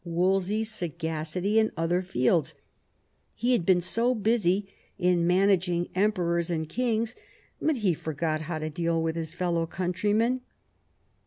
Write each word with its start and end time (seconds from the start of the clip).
Wolsey's 0.03 0.71
sagacity 0.71 1.59
in 1.59 1.71
other 1.77 2.01
fields; 2.01 2.55
he 3.35 3.51
had 3.51 3.63
been 3.67 3.81
so 3.81 4.15
busy 4.15 4.67
in 4.97 5.27
managing 5.27 5.89
emperors 5.93 6.49
and 6.49 6.67
kings 6.67 7.13
that 7.61 7.75
he 7.75 7.91
had 7.93 7.99
forgotten 8.01 8.45
how 8.47 8.57
to 8.57 8.71
deal 8.71 8.99
with 8.99 9.15
his 9.15 9.35
fellow 9.35 9.67
countrymen. 9.67 10.41